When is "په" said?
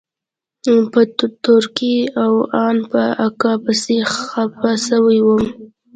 0.91-1.01, 2.91-3.01